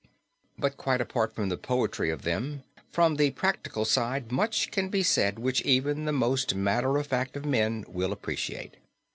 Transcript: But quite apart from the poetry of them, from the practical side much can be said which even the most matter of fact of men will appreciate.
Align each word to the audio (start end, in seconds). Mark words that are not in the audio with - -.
But 0.57 0.77
quite 0.77 0.99
apart 0.99 1.31
from 1.35 1.49
the 1.49 1.57
poetry 1.57 2.09
of 2.09 2.23
them, 2.23 2.63
from 2.89 3.17
the 3.17 3.29
practical 3.29 3.85
side 3.85 4.31
much 4.31 4.71
can 4.71 4.89
be 4.89 5.03
said 5.03 5.37
which 5.37 5.61
even 5.61 6.05
the 6.05 6.11
most 6.11 6.55
matter 6.55 6.97
of 6.97 7.05
fact 7.05 7.35
of 7.37 7.45
men 7.45 7.85
will 7.87 8.11
appreciate. 8.11 8.77